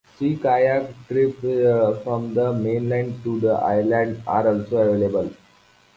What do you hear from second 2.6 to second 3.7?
mainland to the